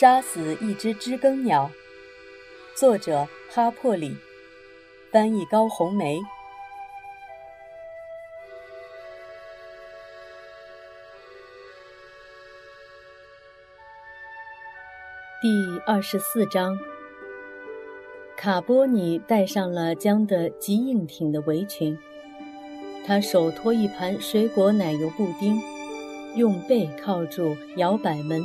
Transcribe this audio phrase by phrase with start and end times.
[0.00, 1.70] 杀死一只知更鸟，
[2.74, 4.16] 作者哈珀里，
[5.12, 6.18] 翻译高红梅。
[15.42, 16.78] 第二十四章，
[18.38, 21.98] 卡波尼戴上了江的极硬挺的围裙，
[23.06, 25.60] 他手托一盘水果奶油布丁，
[26.36, 28.42] 用背靠住摇摆门，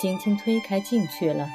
[0.00, 1.48] 轻轻推开进去了。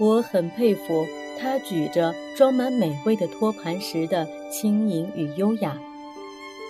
[0.00, 1.06] 我很佩服
[1.40, 5.76] 他举着装满美味的托盘时的轻盈与优雅。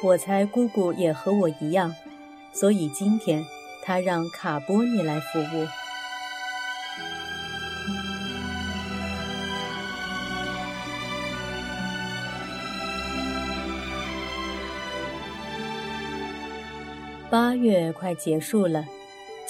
[0.05, 1.95] 我猜姑姑也和我一样，
[2.53, 3.45] 所以今天。
[3.81, 5.67] 他让卡波尼来服务。
[17.31, 18.85] 八月快结束了，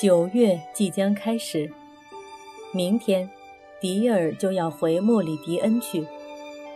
[0.00, 1.68] 九月即将开始。
[2.72, 3.28] 明天，
[3.80, 6.06] 迪尔就要回莫里迪恩去。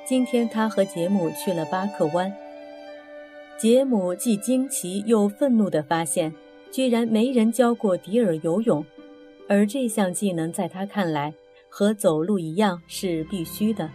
[0.05, 2.35] 今天他和杰姆去了巴克湾。
[3.57, 6.35] 杰姆既惊奇又愤怒地发现。
[6.73, 8.83] 居然没人教过迪尔游泳，
[9.47, 11.35] 而这项技能在他看来
[11.69, 13.91] 和走路一样是必须的。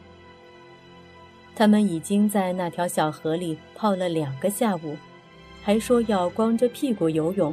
[1.55, 4.95] 他们已经在那条小河里泡了两个下午，
[5.64, 7.52] 还说要光着屁股游泳，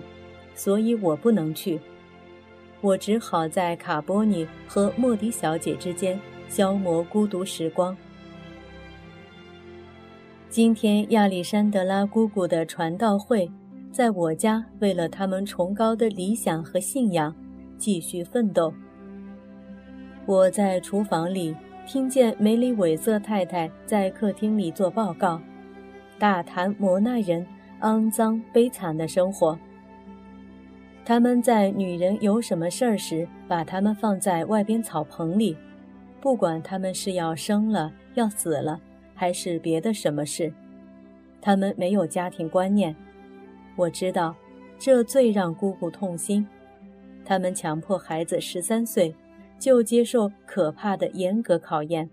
[0.55, 1.81] 所以我不能去。
[2.81, 7.97] 我只好在卡波尼和莫迪小姐之间消磨孤独时光。
[10.49, 13.51] 今天亚历山德拉姑姑的传道会。
[13.91, 17.33] 在我家，为了他们崇高的理想和信仰，
[17.79, 18.75] 继续奋斗。
[20.27, 21.55] 我在厨房里
[21.87, 25.41] 听见梅里韦瑟太太在客厅里做报告，
[26.19, 27.47] 大谈摩纳人
[27.83, 29.57] 肮脏悲惨的生活。
[31.05, 35.55] 他们在女人有什么事儿时，把他们放在外边草棚里，
[36.19, 38.81] 不管他们是要生了、要死了，
[39.15, 40.51] 还是别的什么事，
[41.43, 42.97] 他们没有家庭观念。
[43.77, 44.35] 我知道，
[44.79, 46.47] 这最让姑姑痛心。
[47.23, 49.15] 他们强迫孩子十三岁
[49.59, 52.09] 就接受可怕的严格考验。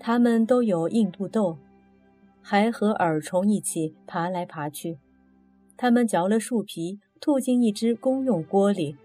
[0.00, 1.56] 他们都有印度痘，
[2.42, 4.98] 还和耳虫一起爬来爬去。
[5.76, 8.96] 他们嚼了树皮，吐进一只公用锅里，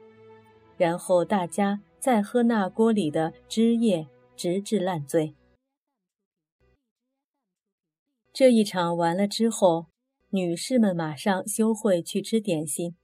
[0.77, 5.35] 然后大家再喝那锅里的汁液，直至烂醉。
[8.33, 9.87] 这一场完了之后。
[10.31, 12.95] 女士们马上休会去吃点心。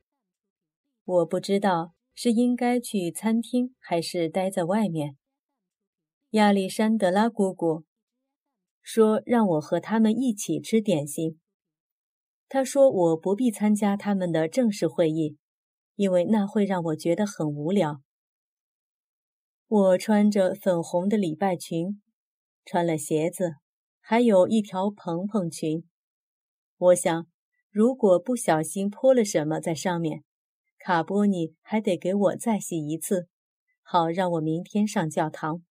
[1.04, 5.18] 我不知道是应该去餐厅还是待在外面。
[6.32, 7.84] 亚历山德拉姑姑
[8.84, 11.40] 说让我和他们一起吃点心。
[12.48, 15.38] 他说我不必参加他们的正式会议，
[15.96, 18.02] 因为那会让我觉得很无聊。
[19.68, 22.02] 我穿着粉红的礼拜裙，
[22.64, 23.56] 穿了鞋子，
[24.00, 25.84] 还有一条蓬蓬裙。
[26.78, 27.28] 我想，
[27.72, 30.24] 如果不小心泼了什么在上面，
[30.78, 33.28] 卡波尼还得给我再洗一次，
[33.82, 35.64] 好让我明天上教堂。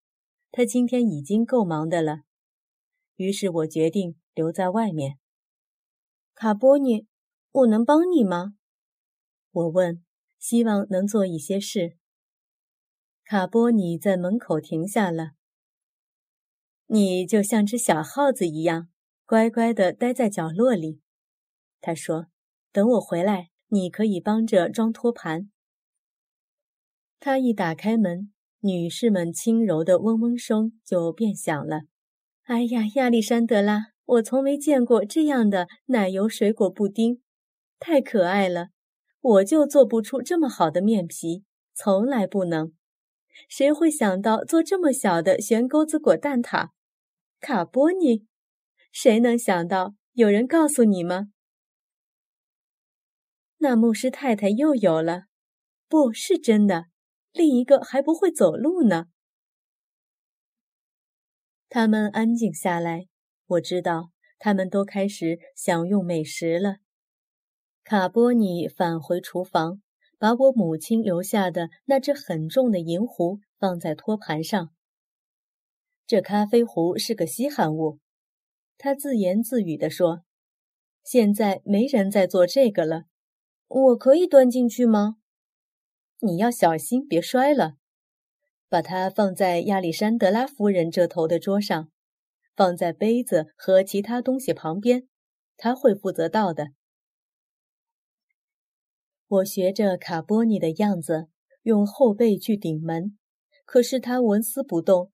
[0.51, 2.23] 他今天已经够忙的了。
[3.17, 5.19] 于是我决定留在外面。
[6.34, 7.06] 卡波尼，
[7.53, 8.56] 我能帮你吗？
[9.53, 10.05] 我问，
[10.39, 11.97] 希望能做一些事。
[13.25, 15.33] 卡波尼在门口停下了。
[16.87, 18.89] 你就像只小耗子一样。
[19.27, 21.00] 乖乖地待在角落里，
[21.81, 22.27] 他说
[22.71, 25.51] ：“等我回来，你可以帮着装托盘。”
[27.19, 28.31] 他一打开门，
[28.61, 31.84] 女士们轻柔的嗡嗡声就变响了。
[32.45, 37.22] “哎呀，亚历山德拉，我从没见过这样的奶油水果布丁，
[37.78, 38.69] 太可爱了！
[39.20, 41.44] 我就做不出这么好的面皮，
[41.75, 42.72] 从来不能。
[43.48, 46.70] 谁会想到做这么小的悬钩子果蛋挞？
[47.41, 48.26] 卡波尼。”
[48.92, 49.95] 谁能想到？
[50.12, 51.30] 有人告诉你吗？
[53.57, 55.24] 那牧师太太又有了，
[55.89, 56.86] 不是真的。
[57.33, 59.07] 另一个还不会走路呢。
[61.68, 63.09] 他们安静下来，
[63.47, 66.77] 我知道他们都开始享用美食了。
[67.85, 69.83] 卡波尼返回厨房，
[70.19, 74.71] 把我母亲留下的那只很重的银壶放在托盘上。
[76.07, 77.99] 这咖啡壶是个稀罕物。
[78.77, 80.25] 他自言自语地说
[81.05, 83.05] ：“现在没人在做这个了，
[83.69, 85.17] 我可以端进去吗？
[86.21, 87.75] 你要小心，别摔了。
[88.69, 91.91] 把它放在亚历山德拉夫人这头的桌上，
[92.56, 95.09] 放在杯子和其他东西旁边，
[95.56, 96.68] 他会负责到的。”
[99.27, 101.28] 我学着卡波尼的样子，
[101.62, 103.18] 用后背去顶门，
[103.65, 105.10] 可是他纹丝不动。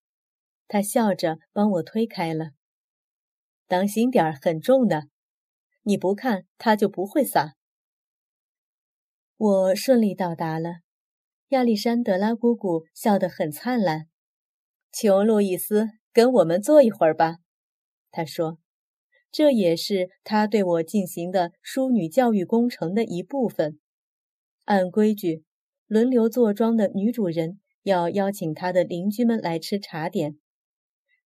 [0.69, 2.50] 他笑着帮我推开了。
[3.66, 5.08] 当心点儿，很重的，
[5.82, 7.54] 你不看他就不会洒。
[9.36, 10.81] 我顺利到达了，
[11.48, 14.08] 亚历山德拉姑姑笑得很灿烂。
[14.93, 17.36] 求·路易斯，跟我们坐一会儿吧，
[18.10, 18.58] 他说。
[19.32, 23.78] 这也是他对我进行的淑女教育工程的一部分。
[24.64, 25.44] 按规矩，
[25.86, 30.36] 轮流坐庄的女主人要邀请她的邻居们来吃茶点，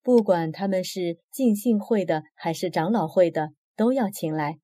[0.02, 4.58] 不管他们是浸信会的还是长老会的，都要请来。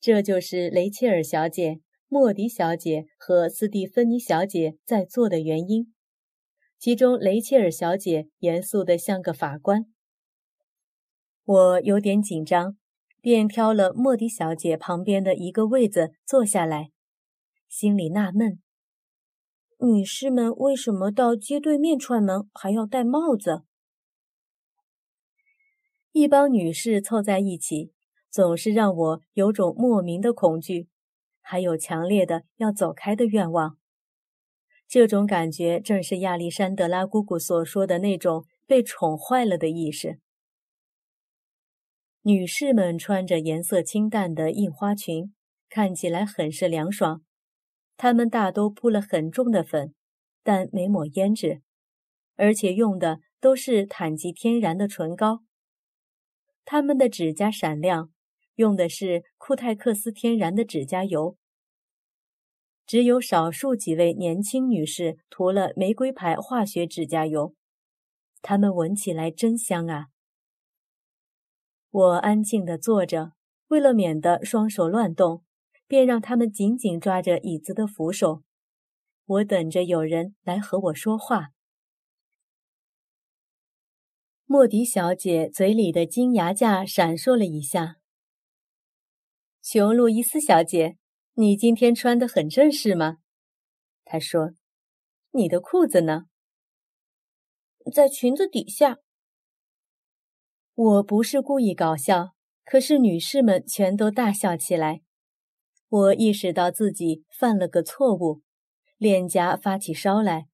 [0.00, 5.94] 这就是雷切尔小姐、莫迪小姐和斯蒂芬妮小姐在座的原因。
[6.78, 9.86] 其中，雷切尔小姐严肃的像个法官。
[11.44, 12.76] 我有点紧张，
[13.20, 16.90] 便挑了莫迪小姐旁边的一个位子坐下来，
[17.68, 18.60] 心里纳闷：
[19.78, 23.62] 女士们为什么到街对面串门还要戴帽子？
[26.12, 27.92] 一帮女士凑在一起，
[28.30, 30.88] 总是让我有种莫名的恐惧，
[31.40, 33.78] 还有强烈的要走开的愿望。
[34.88, 40.20] 这种感觉正是亚历山德拉姑姑所说的那种被宠坏了的意识。
[42.22, 45.34] 女士们穿着颜色清淡的印花裙，
[45.68, 47.22] 看起来很是凉爽。
[47.96, 49.94] 她们大都铺了很重的粉，
[50.42, 51.62] 但没抹胭脂，
[52.36, 55.42] 而且用的都是坦吉天然的唇膏。
[56.64, 58.10] 她们的指甲闪亮，
[58.56, 61.36] 用的是库泰克斯天然的指甲油。
[62.86, 67.54] 只有少数几位年轻女士涂了玫瑰牌化学指甲油，
[68.42, 70.06] 她们闻起来真香啊！
[71.90, 73.32] 我安静地坐着，
[73.68, 75.42] 为了免得双手乱动，
[75.88, 78.42] 便让他们紧紧抓着椅子的扶手。
[79.24, 81.48] 我等着有人来和我说话。
[84.44, 87.96] 莫迪小姐嘴里的金牙架闪烁了一下。
[89.60, 90.96] 琼·路易斯小姐，
[91.38, 93.18] 你今天穿得很正式吗？
[94.06, 94.52] 她说。
[95.32, 96.28] 你的裤子呢？
[97.92, 99.00] 在裙子底下。
[100.74, 102.30] 我不是故意搞笑，
[102.64, 105.02] 可是女士们全都大笑起来。
[105.90, 108.40] 我意识到自己犯了个错误，
[108.96, 110.46] 脸颊发起烧来。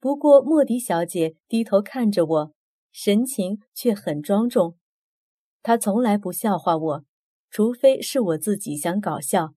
[0.00, 2.54] 不过莫迪小姐低头看着我，
[2.90, 4.76] 神情却很庄重。
[5.62, 7.04] 她从来不笑话我，
[7.50, 9.54] 除非是我自己想搞笑。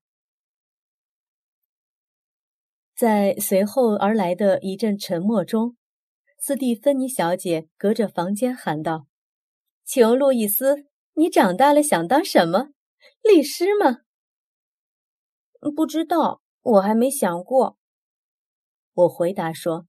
[3.00, 5.78] 在随后而来的一阵沉默中，
[6.38, 9.08] 斯蒂芬妮小姐隔着房间喊道。
[9.86, 12.72] 求路易斯，你长大了想当什么？
[13.24, 14.00] 律师吗？
[15.74, 17.78] 不知道，我还没想过。
[18.92, 19.88] 我回答说：“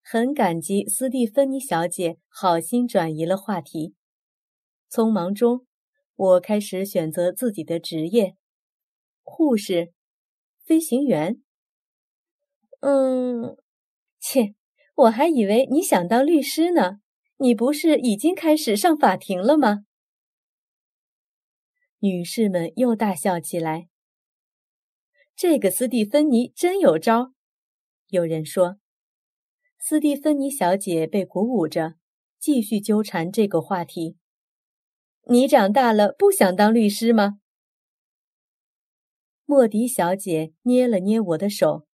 [0.00, 3.96] 很感激斯蒂芬妮小姐好心转移了话题。”
[4.88, 5.66] 匆忙中，
[6.14, 8.36] 我开始选择自己的职业：
[9.24, 9.92] 护士、
[10.64, 11.40] 飞行员。
[12.86, 13.56] 嗯，
[14.20, 14.54] 切，
[14.94, 17.00] 我还以为你想当律师呢。
[17.38, 19.86] 你不是已经开始上法庭了吗？
[22.00, 23.88] 女士们又大笑起来。
[25.34, 27.32] 这个斯蒂芬妮真有招，
[28.08, 28.76] 有人说。
[29.78, 31.94] 斯蒂芬妮小姐被鼓舞着，
[32.38, 34.18] 继续纠缠这个话题。
[35.22, 37.40] 你长大了不想当律师吗？
[39.46, 41.86] 莫迪小姐捏了捏我的手，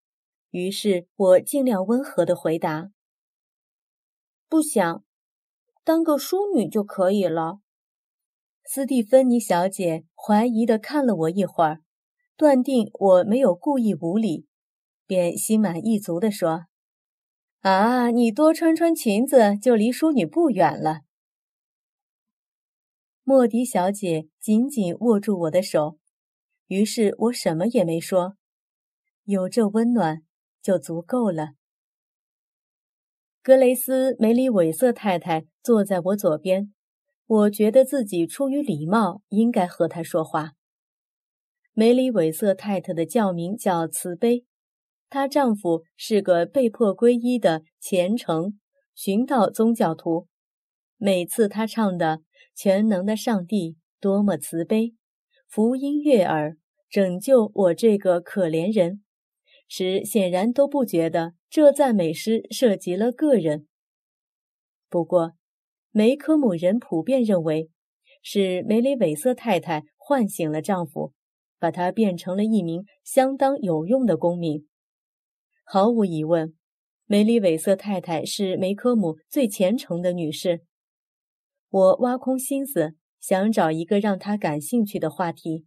[0.50, 2.90] 于是我尽量温和的回答
[4.48, 5.04] ：“不想。”
[5.82, 7.60] 当个淑女就可以了。
[8.64, 11.80] 斯蒂芬妮小姐怀疑的看了我一会儿，
[12.36, 14.46] 断定我没有故意无礼，
[15.06, 16.66] 便心满意足的说
[17.60, 21.00] ：“啊，你多穿穿裙子，就离淑女不远了。”
[23.24, 25.98] 莫迪小姐紧紧握住我的手，
[26.66, 28.36] 于是我什么也没说，
[29.24, 30.22] 有这温暖
[30.62, 31.50] 就足够了。
[33.42, 36.74] 格雷斯·梅里韦瑟太太坐在我左边，
[37.26, 40.52] 我觉得自己出于礼貌应该和她说话。
[41.72, 44.44] 梅里韦瑟太太的教名叫慈悲，
[45.08, 48.58] 她丈夫是个被迫皈依的虔诚
[48.94, 50.26] 寻道宗教徒。
[50.98, 52.20] 每次她唱的
[52.54, 54.94] “全能的上帝多么慈悲”，
[55.48, 56.58] 福音悦耳，
[56.90, 59.02] 拯救我这个可怜人。
[59.72, 63.68] 时显然都不觉得这赞美诗涉及了个人。
[64.88, 65.34] 不过，
[65.92, 67.70] 梅科姆人普遍认为
[68.20, 71.12] 是梅里韦瑟太太唤醒了丈夫，
[71.60, 74.66] 把他变成了一名相当有用的公民。
[75.62, 76.56] 毫无疑问，
[77.06, 80.64] 梅里韦瑟太太是梅科姆最虔诚的女士。
[81.68, 85.64] 我挖空心思想找一个让她感兴趣的话题。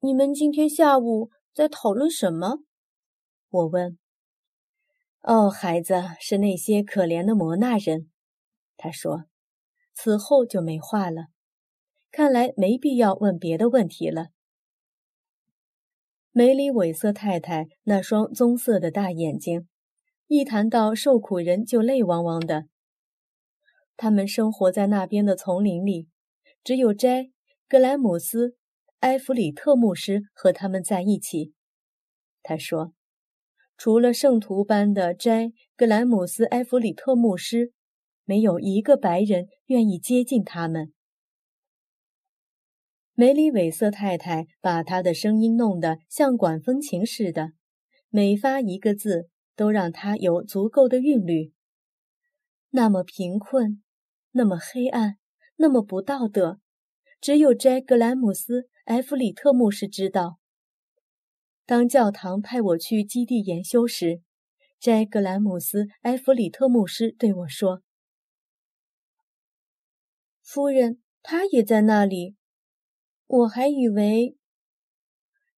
[0.00, 1.28] 你们今天下午
[1.58, 2.60] 在讨论什么？
[3.48, 3.98] 我问。
[5.22, 8.08] 哦，孩子，是那些可怜的摩纳人。
[8.76, 9.24] 他说。
[9.92, 11.26] 此后就没话了。
[12.12, 14.28] 看来没必要问别的问题了。
[16.30, 19.66] 梅里韦瑟太太那双棕色的大眼睛，
[20.28, 22.66] 一谈到受苦人就泪汪汪的。
[23.96, 26.06] 他们生活在那边的丛林里，
[26.62, 27.32] 只有斋
[27.68, 28.54] 格莱姆斯
[29.00, 31.52] 埃弗里特牧师和他们在一起。
[32.42, 32.94] 他说
[33.78, 37.72] ：“除了圣徒般的斋格莱姆斯埃弗里特牧师，
[38.24, 40.92] 没有一个白人愿意接近他们。”
[43.14, 47.52] 梅里韦瑟太太把她的声音弄得像管风琴似的，
[48.10, 51.52] 每发一个字都让他有足够的韵律。
[52.70, 53.82] 那么贫困，
[54.30, 55.18] 那么黑暗，
[55.56, 56.60] 那么不道德，
[57.20, 60.38] 只有斋格兰姆斯埃弗里特牧师知道。
[61.66, 64.22] 当教堂派我去基地研修时，
[64.80, 67.82] 斋格兰姆斯埃弗里特牧师对我说
[70.40, 72.34] ：“夫人，他也在那里。”
[73.28, 74.38] 我还以为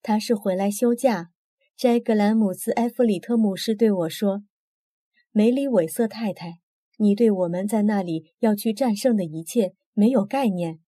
[0.02, 1.30] 他是回来休假。
[1.76, 4.42] 斋格兰姆斯埃弗里特牧师对我说
[5.30, 6.58] ：“梅里韦瑟太太，
[6.96, 10.80] 你对我们在那里要去战胜的一切没有概念，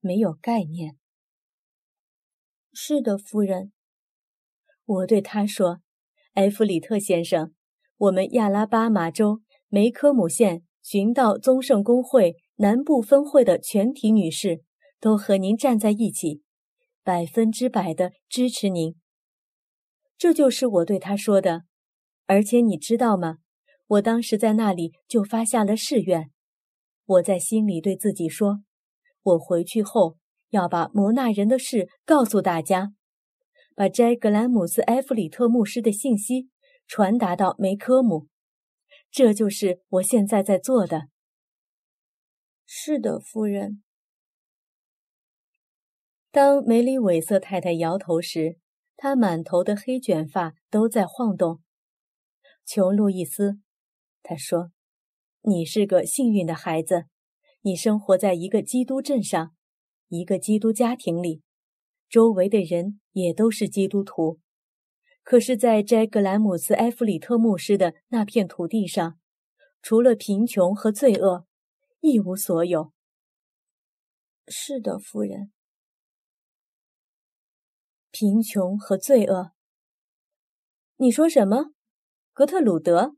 [0.00, 0.98] 没有概念。”
[2.74, 3.72] 是的，夫人。
[4.84, 5.80] 我对他说
[6.34, 7.54] ：“埃弗里特先生，
[7.96, 14.62] 我们亚拉巴马州梅科姆县寻道宗圣公会南部分会的全体女士。”
[15.00, 16.40] 都和您站在一起，
[17.02, 18.96] 百分之百的支持您。
[20.16, 21.64] 这就是我对他说的。
[22.24, 23.36] 而且你知道吗？
[23.86, 26.30] 我当时在那里就发下了誓愿。
[27.04, 28.60] 我在心里对自己说：
[29.22, 30.16] 我回去后
[30.54, 32.94] 要把摩纳人的事告诉大家，
[33.74, 36.48] 把斋格兰姆斯埃弗里特牧师的信息
[36.86, 38.28] 传达到梅科姆。
[39.10, 41.08] 这就是我现在在做的。
[42.64, 43.82] 是的，夫人。
[46.30, 48.58] 当梅里韦瑟太太摇头时，
[48.96, 51.60] 她满头的黑卷发都在晃动。
[52.64, 53.58] 琼·路易斯，
[54.22, 54.70] 她说
[55.42, 57.06] ：“你是个幸运的孩子，
[57.62, 59.53] 你生活在一个基督镇上，
[60.18, 61.42] 一个基督家庭里，
[62.08, 64.38] 周围的人也都是基督徒。
[65.22, 69.18] 可是，在摘格兰姆斯埃弗里特牧师的那片土地上，
[69.82, 71.46] 除了贫穷和罪恶，
[72.00, 72.92] 一无所有。”
[74.46, 75.50] 是的，夫人。
[78.10, 79.52] 贫穷和罪恶。
[80.98, 81.72] 你说什么，
[82.32, 83.16] 格特鲁德？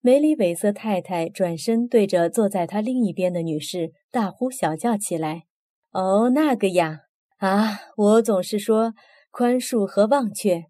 [0.00, 5.46] 梅里韦瑟太太转身对着坐在她另一边的女士大呼小叫起来
[5.92, 7.00] ：“哦，那个呀！
[7.38, 8.94] 啊，我总是说
[9.30, 10.66] 宽恕和忘却，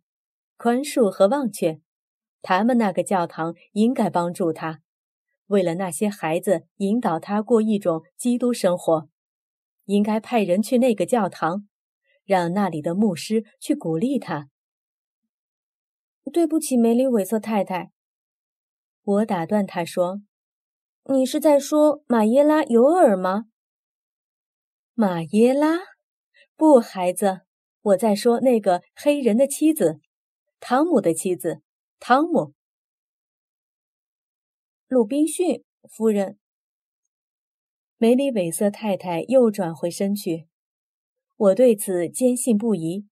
[0.56, 1.80] 宽恕和忘却。
[2.42, 4.80] 他们那个教堂应该帮助他，
[5.46, 9.08] 为了那些孩子引导他过一种基督生活，
[9.84, 11.66] 应该派人去那个教堂。”
[12.28, 14.50] 让那里的牧师去鼓励他。
[16.30, 17.90] 对不起，梅里韦瑟太太，
[19.08, 20.20] 我打断他说
[21.08, 23.46] ：“你是在说马耶拉尤尔吗？”
[24.92, 25.78] 马耶拉？
[26.56, 27.40] 不，孩子，
[27.80, 29.98] 我在说那个黑人的妻子，
[30.60, 31.62] 汤姆的妻子，
[31.98, 32.52] 汤姆。
[34.88, 36.38] 鲁滨逊夫人。
[37.96, 40.48] 梅里韦瑟太太又转回身去。
[41.34, 43.06] 我对此坚信不疑，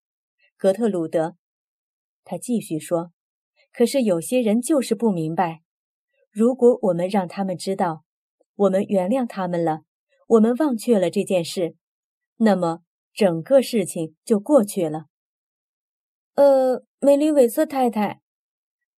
[0.59, 1.37] 格特鲁德，
[2.23, 3.13] 他继续说
[3.73, 5.63] ：“可是有些人就是不明白，
[6.37, 8.05] 如果我们让他们知道，
[8.57, 9.85] 我们原谅他们了，
[10.27, 11.77] 我们忘却了这件事，
[12.37, 12.81] 那么
[13.15, 15.07] 整个事情就过去了。”
[16.37, 18.21] 呃，梅里韦瑟太太，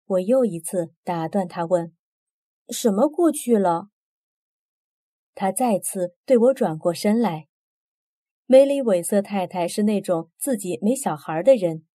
[0.08, 1.94] 我又一次打断他问
[2.74, 3.90] ：“什么过去了？”
[5.36, 7.46] 他再次对我转过身来。
[8.48, 11.86] 梅里韦瑟太太是那种自己没小孩的人，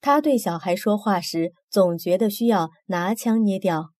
[0.00, 3.90] 她对小孩说话时总觉得需要拿腔捏调。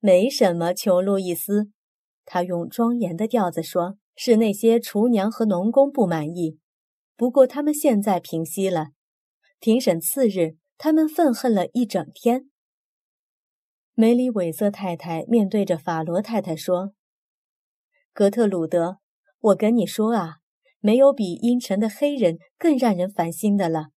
[0.00, 1.70] 没什么，琼·路易斯，
[2.24, 6.58] 他用庄严的调子说：“是那些厨娘和农工不满意，
[7.16, 8.88] 不过他们现在平息了。
[9.60, 12.50] 庭审次日，他们愤恨了一整天。”
[13.94, 16.94] 梅里韦瑟太太面对着法罗太太说
[18.12, 18.98] ：“格特鲁德，
[19.40, 20.38] 我跟你说啊。”
[20.82, 23.88] 没有比阴沉的黑人更让人烦心的了。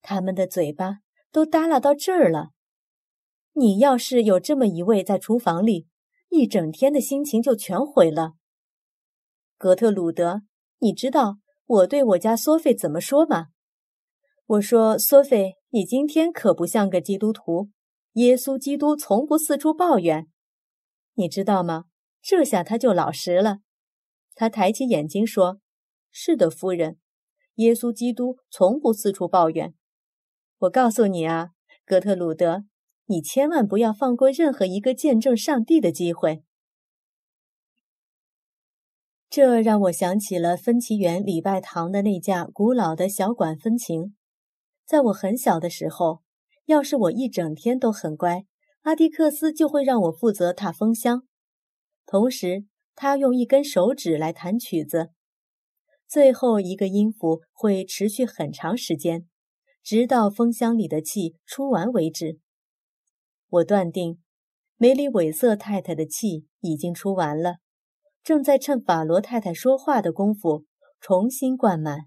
[0.00, 1.00] 他们的嘴巴
[1.30, 2.52] 都耷拉到这儿了。
[3.58, 5.86] 你要是有这么一位在厨房里，
[6.28, 8.34] 一整天的心情就全毁了。
[9.56, 10.42] 格特鲁德，
[10.80, 13.46] 你知道我对我家索菲怎么说吗？
[14.44, 17.70] 我说：“索菲，你今天可不像个基督徒。
[18.12, 20.28] 耶稣基督从不四处抱怨，
[21.14, 21.86] 你知道吗？”
[22.22, 23.60] 这下他就老实了。
[24.34, 25.60] 他抬起眼睛说
[26.12, 26.98] ：“是的，夫人，
[27.54, 29.74] 耶稣基督从不四处抱怨。
[30.58, 31.52] 我告诉你啊，
[31.86, 32.64] 格特鲁德，
[33.06, 36.42] 你千万不要放过任何一个见证上帝的机会。”
[39.28, 44.14] 这让我想起了分歧园礼拜堂的那架古老的小管风琴。
[44.86, 46.22] 在我很小的时候，
[46.66, 48.46] 要是我一整天都很乖，
[48.82, 51.26] 阿迪克斯就会让我负责踏风箱。
[52.06, 55.10] 同时，他用一根手指来弹曲子，
[56.08, 59.26] 最后一个音符会持续很长时间，
[59.82, 62.38] 直到风箱里的气出完为止。
[63.48, 64.20] 我断定，
[64.76, 67.56] 梅里韦瑟太太的气已经出完了，
[68.22, 70.64] 正在趁法罗太太说话的功夫
[71.00, 72.06] 重新灌满。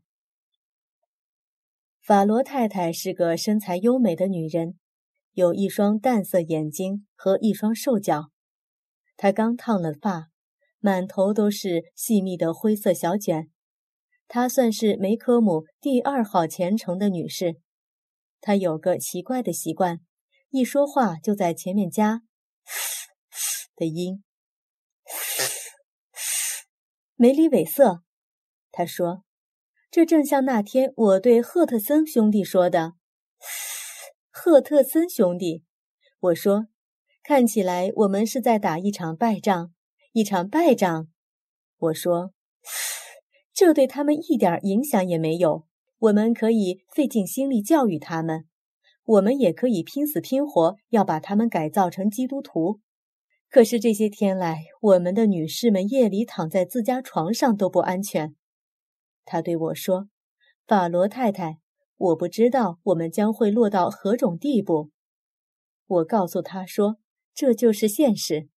[2.02, 4.78] 法罗太太是个身材优美的女人，
[5.34, 8.32] 有一双淡色眼睛和一双瘦脚。
[9.16, 10.30] 她刚烫了发，
[10.80, 13.50] 满头都是细密的灰色小卷。
[14.28, 17.58] 她算是梅科姆第二号虔诚的女士。
[18.42, 20.00] 她有个奇怪的习惯，
[20.52, 22.24] 一说话就在前面加
[23.76, 24.24] “的音。
[27.16, 28.02] 梅里韦瑟，
[28.72, 29.24] 他说
[29.92, 32.94] ：“这正像那天我对赫特森兄弟说的。”
[34.32, 35.64] 赫特森兄弟，
[36.20, 36.68] 我说。
[37.22, 39.72] 看起来我们是在打一场败仗，
[40.14, 41.10] 一场败仗。
[41.78, 42.34] 我说，
[43.54, 45.68] 这对他们一点影响也没有。
[46.00, 48.49] 我们可以费尽心力教育他们，
[49.10, 52.80] 我们也可以拼死拼活要把他们改造成基督徒。
[53.50, 58.36] 可是这些天来，我们的女士们夜里躺在自家床上都不安全。
[59.26, 60.10] 他对我说
[60.68, 61.58] ：“法罗太太，
[61.98, 64.92] 我不知道我们将会落到何种地步。”
[65.88, 66.98] 我告诉他说。
[67.32, 68.50] 这就是现实。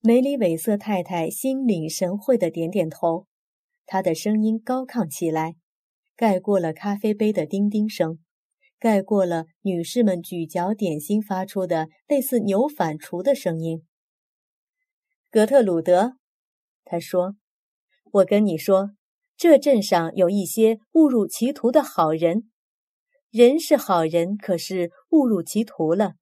[0.00, 3.26] 梅里韦瑟太太心领神会的点点头，
[3.84, 5.56] 她的声音高亢起来，
[6.16, 8.20] 盖过了咖啡杯的叮叮声，
[8.84, 13.82] 盖过了女士们咀嚼点心发出的类似牛反刍的声音。
[15.30, 16.18] 格特鲁德，
[16.84, 17.34] 他说
[18.12, 18.90] ：“我跟你说，
[19.38, 22.50] 这镇上有一些误入歧途的好人，
[23.30, 26.16] 人是好人，可是误入歧途了。”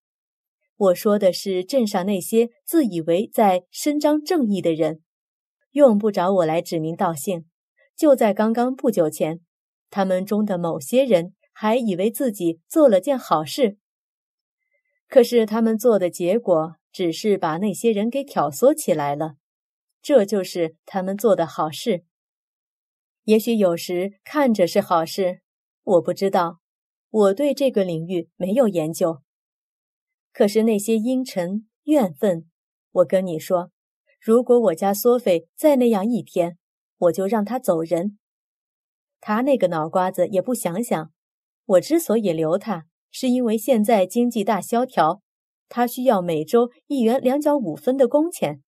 [0.79, 5.01] 我说的是镇上那些自以为在伸张正义的人，
[5.73, 7.45] 用不着我来指名道姓。
[7.97, 9.41] 就在刚刚不久前，
[9.91, 13.77] 他们中的某些人还以为自己做了件好事，
[15.09, 19.37] 可是他们做的结果只是把那些人给挑唆起来了。
[20.01, 22.05] 这就是他们做的好事。
[23.25, 25.43] 也许有时看着是好事，
[25.85, 26.59] 我不知道，
[27.09, 29.23] 我对这个领域没有研究。
[30.33, 32.51] 可是那些阴沉怨愤，
[32.91, 33.71] 我跟你说，
[34.21, 36.59] 如果我家索菲再那样一天，
[36.99, 38.19] 我就让他走人。
[39.21, 41.12] 他那个脑瓜子也不想想，
[41.65, 45.23] 我之所以留他，是因为现在经济大萧条，
[45.69, 48.63] 他需要每周一元两角五分的工钱。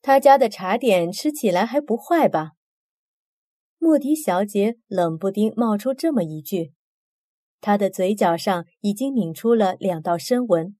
[0.00, 2.52] 他家的茶点吃起来还不坏吧？
[3.78, 6.72] 莫迪小姐冷不丁冒出这么一句。
[7.60, 10.76] 他的嘴角上已经抿出了两道深纹，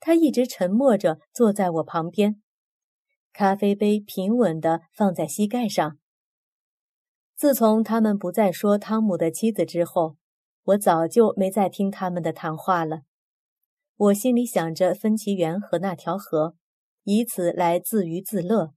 [0.00, 2.40] 他一直沉默着坐在我旁边，
[3.34, 5.97] 咖啡杯平稳地放在膝盖上。
[7.38, 10.16] 自从他们不再说汤姆的妻子之后，
[10.64, 13.02] 我早就没再听他们的谈话了。
[13.96, 16.56] 我心里想着分歧园和那条河，
[17.04, 18.74] 以此来自娱自乐。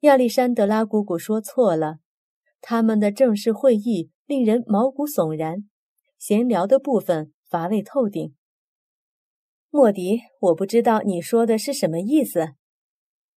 [0.00, 2.00] 亚历山德拉姑姑说错了，
[2.60, 5.70] 他们的正式会议令人毛骨悚然。
[6.18, 8.34] 闲聊的部分乏味透顶。
[9.70, 12.56] 莫迪，我不知道你说的是什么意思。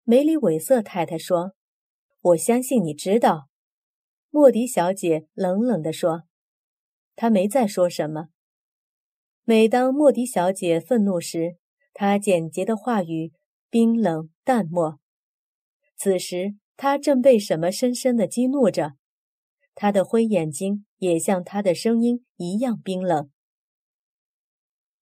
[0.04, 1.52] 梅里韦瑟太太说
[2.20, 3.48] ：“我相信你知道。”
[4.32, 6.22] 莫迪小姐冷冷地说
[7.16, 8.28] ：“她没再说什么。”
[9.44, 11.56] 每当莫迪小姐愤怒时，
[11.92, 13.32] 她简洁的话语
[13.68, 15.00] 冰冷淡漠。
[15.96, 18.92] 此时，她正被什么深深的激怒着。
[19.74, 23.30] 她的灰眼睛也像她的声音一样冰冷。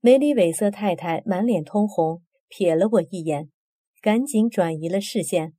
[0.00, 3.50] 梅里韦瑟太太满脸通红，瞥了我一眼，
[4.00, 5.54] 赶紧转移了视线。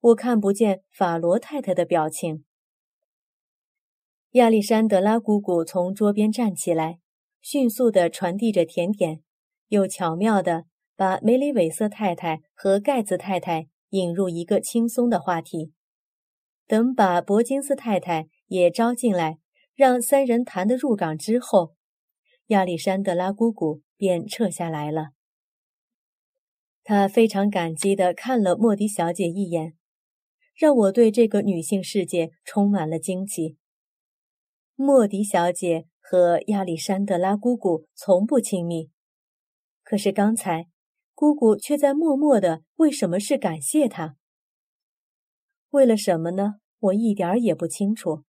[0.00, 2.44] 我看不见法罗太太的表情。
[4.32, 6.98] 亚历山德拉姑姑从桌边站起来，
[7.42, 9.20] 迅速地传递着甜点，
[9.68, 10.64] 又巧妙地
[10.96, 15.72] 把梅里韦瑟太太和盖茨太太引入一个轻松的话题。
[16.66, 19.36] 等把伯金斯太太也招进来，
[19.74, 21.74] 让三人谈得入港之后，
[22.46, 25.10] 亚历山德拉姑姑便撤下来了。
[26.82, 29.74] 他非常感激地看了莫迪小姐一眼，
[30.56, 33.58] 让我对这个女性世界充满了惊奇。
[34.74, 38.90] 莫迪小姐和亚历山德拉姑姑从不亲密，
[39.84, 40.68] 可是刚才
[41.14, 44.16] 姑姑却在默默的为什么是感谢她？
[45.70, 46.54] 为了什么呢？
[46.80, 48.24] 我一点儿也不清楚，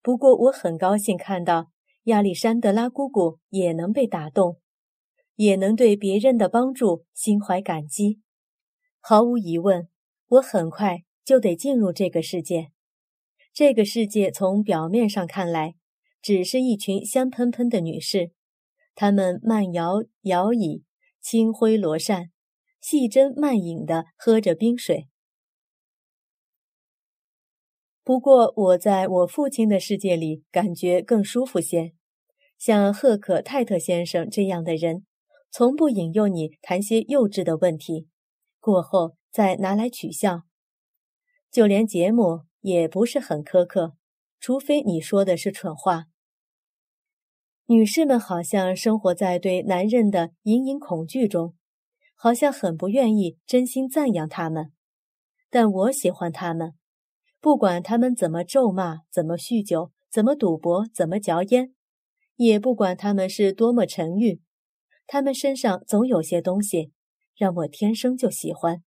[0.00, 1.72] 不过我很高兴看到
[2.04, 4.60] 亚历山德拉姑姑也能被打动，
[5.34, 8.20] 也能对别人的帮助心怀感激。
[9.00, 9.88] 毫无疑问，
[10.28, 12.70] 我很快就得进入这个世界。
[13.52, 15.74] 这个世界从表面上看来，
[16.26, 18.32] 只是一群香喷喷的女士，
[18.96, 20.82] 她们慢摇摇椅，
[21.20, 22.32] 轻挥罗扇，
[22.80, 25.06] 细斟慢饮的喝着冰水。
[28.02, 31.92] 不过，我在我父亲的世界里感觉更舒服些。
[32.58, 35.06] 像赫克泰特先生这样的人，
[35.52, 38.08] 从不引诱你谈些幼稚的问题，
[38.58, 40.42] 过后再拿来取笑。
[41.52, 43.94] 就连杰姆也不是很苛刻，
[44.40, 46.06] 除非你说的是蠢话。
[47.68, 51.56] 女士们好像生活在对男人的隐隐恐惧中，
[52.14, 54.72] 好像很不愿意真心赞扬他们，
[55.50, 56.74] 但我喜欢他们。
[57.40, 61.74] 不管他们怎么咒骂，怎么酗酒，怎么赌博，怎么嚼烟，
[62.36, 64.40] 也不管他们是多么沉郁，
[65.08, 66.92] 他们身上总有些东西
[67.36, 68.84] 让我天生就喜欢。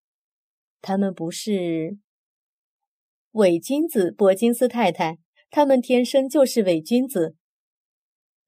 [0.81, 1.97] 他们不是
[3.31, 7.35] 伪君子，伯金斯太太，他们天生就是伪君子。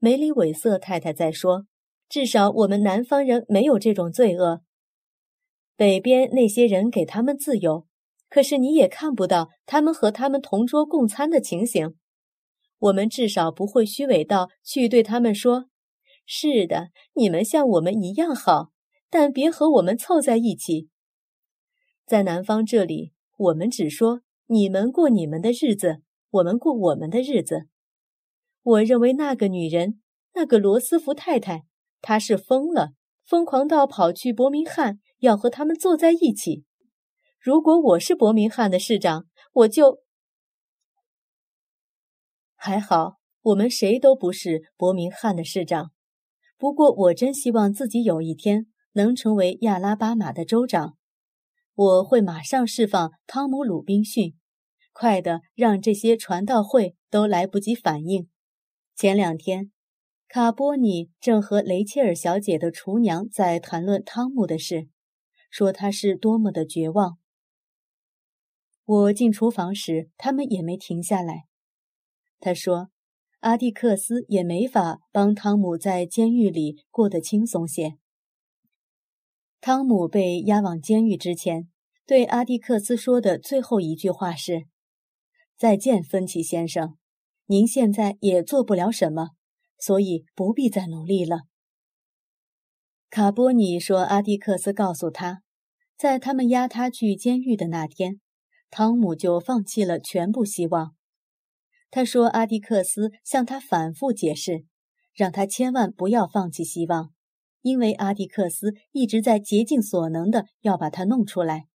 [0.03, 1.67] 梅里韦瑟太太在说，
[2.09, 4.63] 至少我们南方人没有这种罪恶，
[5.75, 7.85] 北边那些人给他们自由。
[8.27, 11.93] 可是你也看不到他们和他们同桌共餐的情形，
[12.79, 15.65] 我们至少不会虚伪到去对他们说
[16.25, 18.71] ：“是的，你们像我们一样好，
[19.07, 20.89] 但别和我们凑在一起。”
[22.07, 27.67] 在南方这里，我们只说：“你们过你们的日子，我们过我们的日子。”
[28.63, 30.01] 我认为那个女人，
[30.35, 31.65] 那个罗斯福太太，
[32.01, 32.91] 她是疯了，
[33.25, 36.63] 疯狂到跑去伯明翰要和他们坐在一起。
[37.39, 40.03] 如果我是伯明翰的市长，我就
[42.55, 43.17] 还好。
[43.43, 45.91] 我们谁都不是伯明翰的市长。
[46.59, 50.95] 不过，我真希望自己有一天能成为亚拉巴马的州长。
[51.73, 54.35] 我会马上释放汤姆·鲁滨逊，
[54.93, 58.29] 快的让这些传道会都来不及反应。
[58.95, 59.71] 前两天，
[60.27, 64.87] 卡波尼正和雷切尔小姐的厨娘在谈论汤姆的事，
[65.49, 67.17] 说他是多么的绝望。
[68.85, 71.45] 我进厨房时，他们也没停下来。
[72.39, 72.89] 他说
[73.41, 77.97] ：“阿蒂克斯也没法帮汤姆在监狱里过得轻松些。”
[79.61, 81.69] 汤姆被押往监狱之前，
[82.05, 84.67] 对阿蒂克斯说的最后一句话是
[85.55, 86.97] ：“再见，芬奇先生，
[87.51, 89.31] 您现在也做不了什么，
[89.77, 91.41] 所以不必再努力了。”
[93.11, 95.41] 卡波尼说：“阿蒂克斯告诉他，
[95.97, 98.21] 在他们押他去监狱的那天。”
[98.71, 100.95] 汤姆就放弃了全部希望。
[101.89, 104.63] 他说：“阿迪克斯向他反复解释，
[105.13, 107.11] 让他千万不要放弃希望，
[107.63, 111.67] 因为阿迪克斯一直在竭尽所能的要把他弄出来。”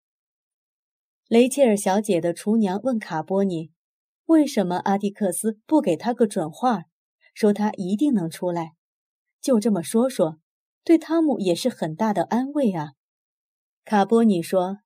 [1.29, 3.73] 雷切尔小姐的厨娘问卡波尼
[4.27, 6.85] ：“为什么阿迪克斯不给他个准话，
[7.35, 8.75] 说他一定能出来？
[9.41, 10.39] 就这么说说，
[10.85, 12.93] 对汤姆也是很大的安慰啊。”
[13.85, 14.79] 卡波尼说。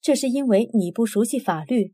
[0.00, 1.92] 这是因为你不熟悉法律，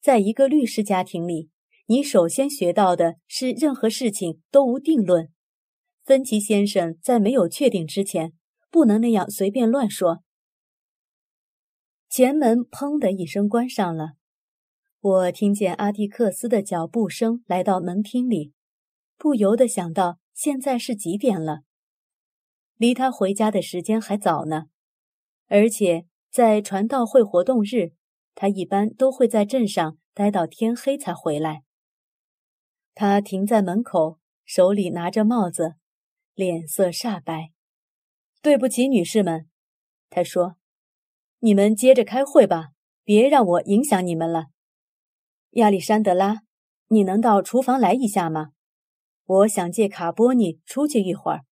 [0.00, 1.48] 在一个律师家庭里，
[1.86, 5.30] 你首先学到的是任何事情都无定论。
[6.04, 8.32] 芬奇先生在没有确定之前，
[8.68, 10.24] 不能那样随便乱说。
[12.10, 14.14] 前门砰的一声关上了，
[15.06, 18.52] 我听见阿蒂克斯的脚步声来到门厅里，
[19.16, 21.60] 不由得想到现在是几点了，
[22.76, 24.66] 离他回家的时间还早呢，
[25.46, 26.06] 而且。
[26.28, 27.94] 在传道会活动日，
[28.34, 31.62] 他一般都会在镇上待到天黑才回来。
[32.94, 35.76] 他停在门口，手里拿着帽子，
[36.34, 37.52] 脸色煞白。
[38.42, 39.48] “对不起，女士们。”
[40.10, 40.56] 他说
[41.40, 44.48] ，“你们接着开会吧，别让我影响你们了。
[45.56, 46.42] 亚历山德拉，
[46.88, 48.48] 你能到厨房来一下吗？
[49.24, 51.46] 我想借卡波尼出去一会儿。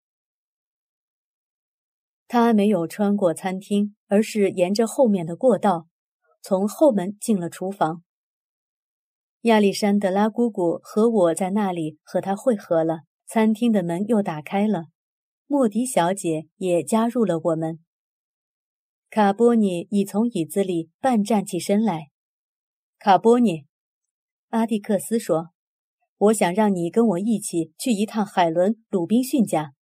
[2.28, 5.86] 他没有穿过餐厅，而是沿着后面的过道，
[6.42, 8.02] 从后门进了厨房。
[9.42, 13.04] 亚历山德拉姑姑和我在那里和他会合了。
[13.26, 14.88] 餐厅的门又打开了，
[15.46, 17.78] 莫迪小姐也加入了我们。
[19.08, 22.10] 卡波尼已从椅子里半站起身来。
[22.98, 23.64] 卡波尼，
[24.54, 25.50] 阿蒂克斯说
[26.16, 29.74] ：“我想让你跟我一起去一趟海伦·鲁滨逊家。”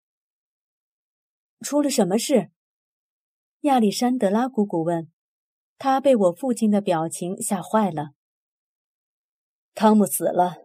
[1.61, 2.49] 出了什么事？
[3.59, 5.11] 亚历山德拉姑姑问。
[5.77, 8.13] 他被我父亲的表情吓坏了。
[9.75, 10.55] 汤姆死了。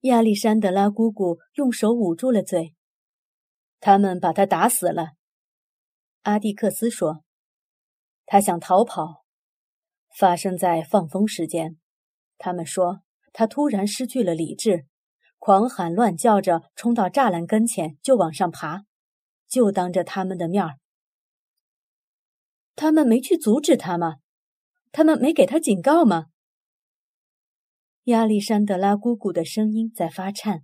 [0.00, 2.74] 亚历山德拉姑姑用手捂住了嘴。
[3.78, 5.08] 他们把他打死了。
[6.22, 7.24] 阿蒂克斯说
[8.24, 9.26] ：“他想逃跑，
[10.16, 11.76] 发生在放风时间。
[12.36, 14.86] 他们说他突然失去了理智，
[15.38, 18.84] 狂喊乱叫着冲到栅栏跟前就往上爬，
[19.46, 20.78] 就当着他们的面儿。
[22.74, 24.16] 他们没去阻止他吗？
[24.92, 26.26] 他们没给他警告吗？”
[28.04, 30.62] 亚历山德拉姑姑的声音在发颤。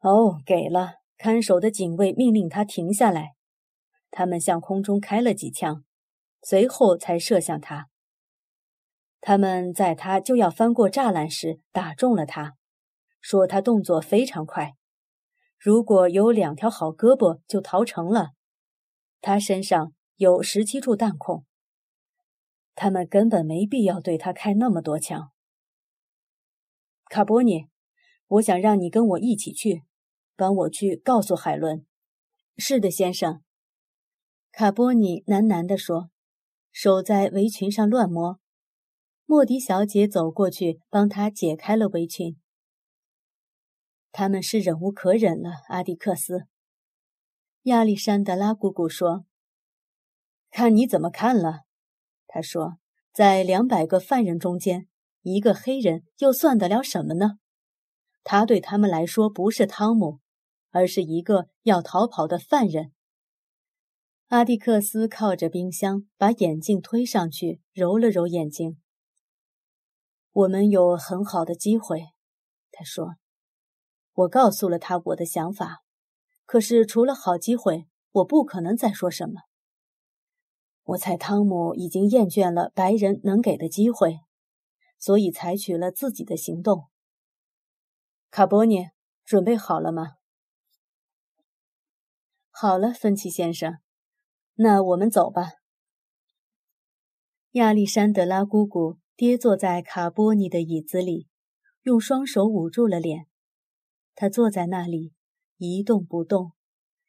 [0.00, 0.96] 哦，给了。
[1.18, 3.36] 看守的警卫命令他停下来。
[4.10, 5.82] 他们向空中开了几枪，
[6.48, 7.88] 随后才射向他。
[9.20, 12.54] 他们在他就要翻过栅栏时打中了他，
[13.20, 14.76] 说他动作非常快，
[15.58, 18.28] 如果有两条好胳膊就逃成了。
[19.20, 21.44] 他身上有十七处弹孔。
[22.76, 25.32] 他们根本没必要对他开那么多枪。
[27.06, 27.66] 卡波尼，
[28.28, 29.82] 我想让你跟我一起去，
[30.36, 31.84] 帮我去告诉海伦。
[32.56, 33.42] 是的，先生。
[34.52, 36.10] 卡波尼喃喃地说，
[36.78, 38.38] 手在围裙上乱摸。
[39.24, 42.36] 莫迪小姐走过去帮他解开了围裙。
[44.12, 46.44] 他们是忍无可忍了，阿迪克斯。
[47.62, 49.24] 亚历山德拉姑姑说
[50.52, 51.60] ：“看你怎么看了。”
[52.28, 52.76] 他说
[53.10, 54.86] ：“在两百个犯人中间。”
[55.24, 57.38] 一个黑人又算得了什么呢？
[58.22, 60.20] 他对他们来说不是汤姆，
[60.72, 62.92] 而是一个要逃跑的犯人。
[64.28, 68.80] 阿蒂克斯靠着冰箱，把眼镜推上去，揉了揉眼睛。
[70.32, 72.06] 我们有很好的机会，
[72.70, 73.14] 他说。
[74.12, 75.82] 我告诉了他我的想法，
[76.44, 79.42] 可是除了好机会，我不可能再说什么。
[80.84, 84.20] 我猜汤姆已经厌倦了白人能给的机会。
[84.98, 86.86] 所以采取了自己的行动。
[88.30, 88.88] 卡波尼，
[89.26, 90.14] 准备好了吗？
[92.50, 93.76] 好了，芬奇先生，
[94.56, 95.52] 那我们走吧。
[97.52, 101.28] 亚历山德拉姑姑跌坐在卡波尼的椅子里，
[101.82, 103.26] 用双手捂住了脸。
[104.14, 105.12] 她坐在那里
[105.58, 106.52] 一动不动，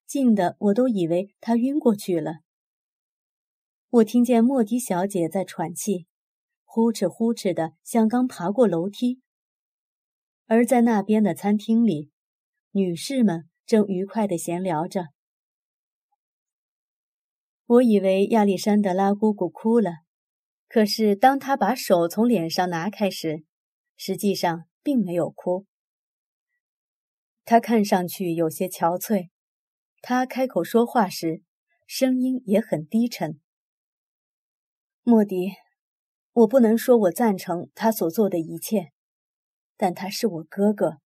[0.06, 2.40] 静的我都以为她晕过去了。
[3.90, 6.06] 我听见莫迪小姐在喘气。
[6.70, 9.22] 呼哧呼哧的，像刚爬过楼梯。
[10.46, 12.12] 而在那边的餐厅里，
[12.72, 15.08] 女士们正愉快的闲聊着。
[17.68, 19.92] 我以为亚历山德拉姑姑哭了，
[20.68, 23.44] 可是当她把手从脸上拿开时，
[23.96, 25.66] 实际上并没有哭。
[27.46, 29.30] 她看上去有些憔悴。
[30.02, 31.42] 她开口说话时，
[31.86, 33.40] 声音也很低沉。
[35.04, 35.52] 莫迪。
[36.34, 38.92] 我不能说我赞成他所做的一切，
[39.76, 41.00] 但他是我哥哥。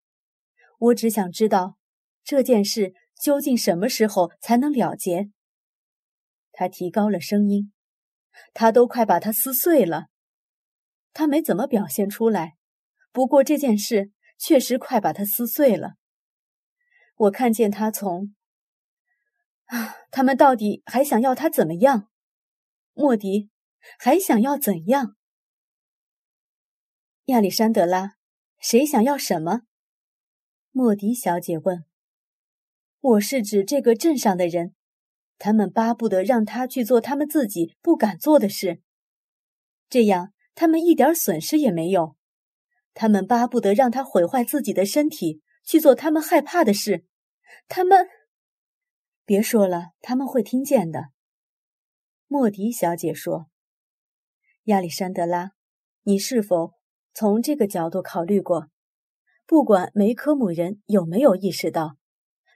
[0.77, 1.77] 我只想知道
[2.21, 5.31] 这件事究竟什么时候才能了结。
[6.61, 7.73] 他提高了声音，
[8.53, 10.09] 他都快把它撕碎了。
[11.11, 12.55] 他没怎么表现出来，
[13.11, 15.95] 不过这件事确实快把它撕碎了。
[17.15, 18.35] 我看见他从……
[19.65, 22.11] 啊，他们到底还想要他怎么样？
[22.93, 23.49] 莫迪
[23.97, 25.15] 还想要怎样？
[27.25, 28.17] 亚历山德拉，
[28.59, 29.61] 谁想要什么？
[30.69, 31.85] 莫迪小姐问。
[32.99, 34.75] 我是指这个镇上的人，
[35.43, 38.79] 他们巴不得让他去做他们自己不敢做的事，
[39.89, 42.15] 这样他们一点损失也没有。
[42.93, 47.05] 他们巴不得让他毁坏自己的身体，去做他们害怕的事。
[47.67, 48.07] 他们，
[49.25, 51.05] 别说了，他们会听见的。
[52.27, 53.47] 莫迪小姐说。
[54.65, 55.53] 亚历山德拉，
[56.03, 56.73] 你是否？
[57.15, 58.67] 从这个角度考虑过，
[59.47, 61.97] 不管梅科姆人有没有意识到，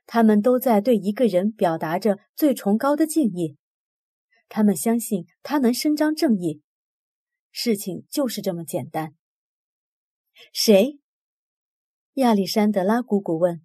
[0.06, 3.58] 他们都在对一个人表达着最崇高的敬意。
[4.48, 6.62] 他们相信他能伸张正义。
[7.52, 9.16] 事情就是这么简单。
[10.52, 11.00] 谁？
[12.16, 13.62] 亚历山德拉姑姑问。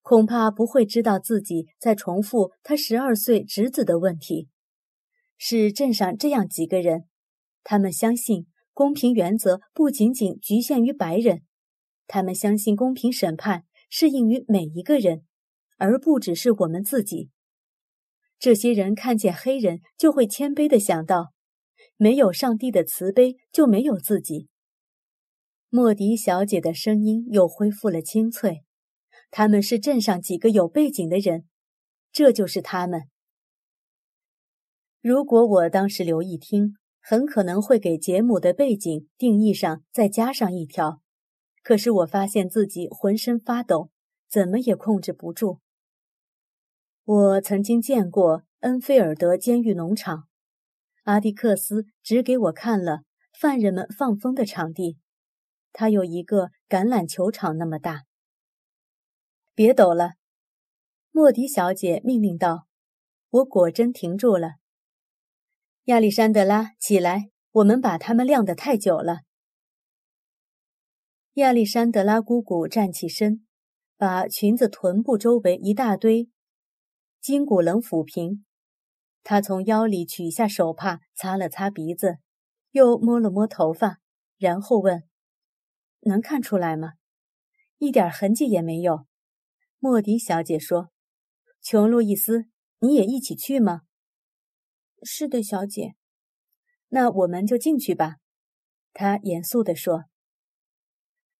[0.00, 4.48] 恐怕不会知道自己在重复他十二岁侄子的问题。
[5.36, 7.04] 是镇上这样几个人，
[7.62, 11.42] 他们相信公平原则不仅仅局限于白人，
[12.06, 15.26] 他们相信公平审判适应于每一个人，
[15.78, 17.30] 而不只是我们自己。
[18.38, 21.32] 这些人看见黑人，就会谦卑的想到：
[21.96, 24.48] 没有上帝的慈悲，就没有自己。
[25.70, 28.64] 莫迪小姐的声音又恢复了清脆。
[29.30, 31.44] 他们是镇上几个有背景的人，
[32.12, 33.02] 这就是他们。
[35.00, 41.02] 如果我当时留意听，很可能会给杰姆的背景定义上再加上一条。
[41.62, 43.90] 可是我发现自己浑身发抖，
[44.30, 45.60] 怎么也控制不住。
[47.10, 50.28] 我曾经见过恩菲尔德监狱农场，
[51.04, 53.00] 阿迪克斯指给我看了
[53.32, 54.98] 犯人们放风的场地，
[55.72, 58.04] 它有一个橄榄球场那么大。
[59.54, 60.16] 别抖了，
[61.10, 62.66] 莫迪小姐命令道。
[63.30, 64.56] 我果真停住了。
[65.84, 67.30] 亚历山德拉，起来！
[67.52, 69.20] 我们把他们晾得太久了。
[71.34, 73.46] 亚历山德拉姑姑站起身，
[73.96, 76.28] 把裙子臀部周围一大堆
[77.28, 78.46] 筋骨棱抚平。
[79.22, 82.16] 他从腰里取下手帕，擦了擦鼻子，
[82.70, 84.00] 又摸了摸头发，
[84.38, 85.02] 然后问
[86.08, 86.94] ：“能看出来吗？
[87.76, 89.04] 一点痕迹也没有。”
[89.78, 90.88] 莫迪小姐说
[91.60, 92.46] ：“琼·路易斯，
[92.78, 93.82] 你也一起去吗
[95.04, 95.96] ？”“是的，小姐。
[96.88, 98.16] ”“那我们就进去吧。”
[98.94, 100.04] 她严肃地说。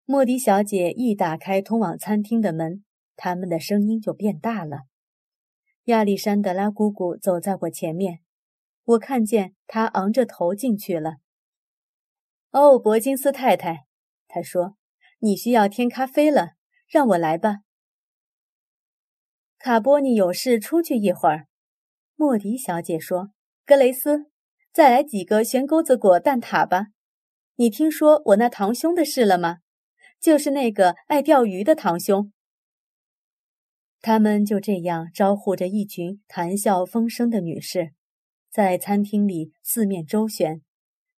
[0.05, 2.85] 莫迪小姐一打开通往餐厅的门，
[3.17, 4.88] 他们的声音就变大了。
[5.89, 8.21] 亚历山德拉姑姑走在我前面，
[8.85, 11.17] 我看见她昂着头进去了。
[12.53, 13.87] “哦，伯金斯太太，”
[14.29, 14.77] 她说
[15.21, 16.51] ，“你需要添咖啡了，
[16.87, 17.61] 让我来吧。”
[19.59, 21.47] 卡波尼有事出去一会儿，
[22.17, 23.31] 莫迪小姐说
[23.65, 24.31] ：“格雷斯，
[24.75, 26.89] 再来几个悬钩子果蛋挞吧。
[27.57, 29.61] 你听说我那堂兄的事了吗？
[30.21, 32.31] 就是那个爱钓鱼的堂兄。”
[34.01, 37.93] 他们就这样招呼着一群谈笑风生的女士，
[38.51, 40.63] 在餐厅里四面周旋，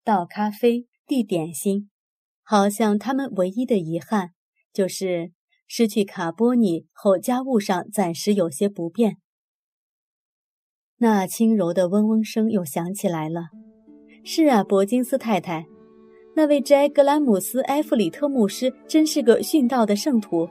[0.03, 1.89] 倒咖啡、递点心，
[2.43, 4.31] 好像他们唯一的遗憾
[4.73, 5.31] 就是。
[5.73, 9.19] 失去卡波尼后，家务上暂时有些不便。
[10.97, 13.43] 那轻柔的嗡嗡声又响起来了。
[14.25, 15.65] 是啊，伯金斯太太，
[16.35, 20.49] 那位摘格兰姆斯埃弗里特牧师真是个殉道的圣徒。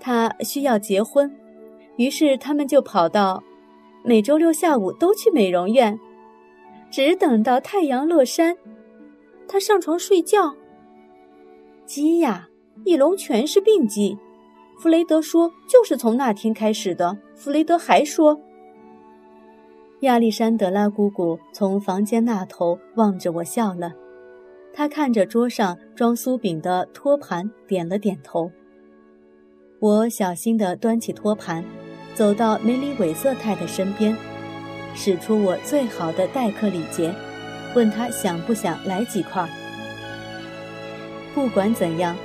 [0.00, 1.32] 他需要结婚，
[1.96, 3.42] 于是他们就跑到
[4.04, 5.98] 每周六下午都去美容院，
[6.90, 8.56] 只等到太阳落山，
[9.46, 10.54] 他上床睡觉。
[11.84, 12.48] 鸡呀，
[12.84, 14.18] 一笼全是病鸡。
[14.78, 18.40] 弗雷德说：“就是从那天开始的。”弗雷德还说
[20.00, 23.92] ：“亚历山德拉姑姑从房间那头望着我笑了。
[24.72, 28.50] 她看着桌上装酥饼的托盘，点了点头。
[29.78, 31.64] 我小心地端起托盘，
[32.14, 34.16] 走到梅里韦瑟太太身边，
[34.94, 37.14] 使出我最好的待客礼节，
[37.74, 39.48] 问她想不想来几块。
[41.34, 42.16] 不管怎样。”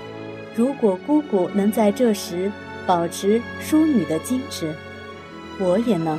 [0.56, 2.52] 如果姑姑能在这时
[2.88, 4.74] 保持淑女的矜持，
[5.60, 6.18] 我也能。